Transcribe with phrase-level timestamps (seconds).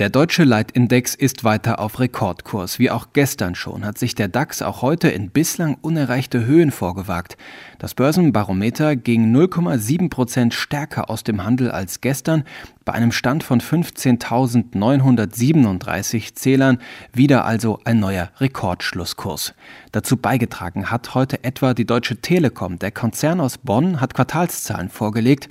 [0.00, 2.78] Der deutsche Leitindex ist weiter auf Rekordkurs.
[2.78, 7.36] Wie auch gestern schon hat sich der DAX auch heute in bislang unerreichte Höhen vorgewagt.
[7.78, 12.44] Das Börsenbarometer ging 0,7 Prozent stärker aus dem Handel als gestern,
[12.86, 16.78] bei einem Stand von 15.937 Zählern
[17.12, 19.52] wieder also ein neuer Rekordschlusskurs.
[19.92, 22.78] Dazu beigetragen hat heute etwa die Deutsche Telekom.
[22.78, 25.50] Der Konzern aus Bonn hat Quartalszahlen vorgelegt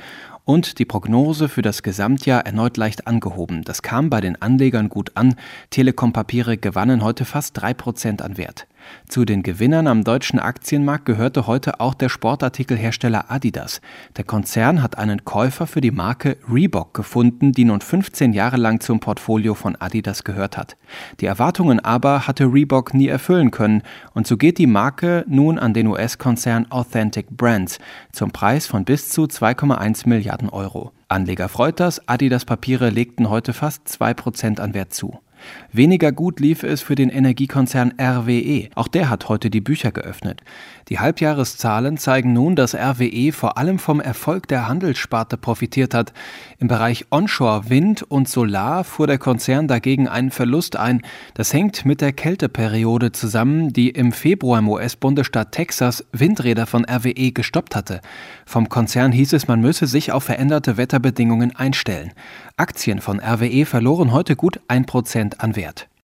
[0.50, 3.64] und die Prognose für das Gesamtjahr erneut leicht angehoben.
[3.64, 5.36] Das kam bei den Anlegern gut an.
[5.70, 8.66] Telekom-Papiere gewannen heute fast 3% an Wert.
[9.08, 13.82] Zu den Gewinnern am deutschen Aktienmarkt gehörte heute auch der Sportartikelhersteller Adidas.
[14.18, 18.80] Der Konzern hat einen Käufer für die Marke Reebok gefunden, die nun 15 Jahre lang
[18.80, 20.78] zum Portfolio von Adidas gehört hat.
[21.20, 23.84] Die Erwartungen aber hatte Reebok nie erfüllen können
[24.14, 27.80] und so geht die Marke nun an den US-Konzern Authentic Brands
[28.12, 30.92] zum Preis von bis zu 2,1 Milliarden Euro.
[31.08, 35.20] Anleger freut das, Adidas Papiere legten heute fast 2% an Wert zu.
[35.72, 38.70] Weniger gut lief es für den Energiekonzern RWE.
[38.76, 40.42] Auch der hat heute die Bücher geöffnet.
[40.90, 46.14] Die Halbjahreszahlen zeigen nun, dass RWE vor allem vom Erfolg der Handelssparte profitiert hat.
[46.58, 51.02] Im Bereich Onshore Wind und Solar fuhr der Konzern dagegen einen Verlust ein.
[51.36, 57.32] Das hängt mit der Kälteperiode zusammen, die im Februar im US-Bundesstaat Texas Windräder von RWE
[57.32, 58.02] gestoppt hatte.
[58.46, 62.12] Vom Konzern hieß es, man müsse sich auf veränderte Wetterbedingungen einstellen.
[62.58, 64.86] Aktien von RWE verloren heute gut ein
[65.40, 65.88] An Wert.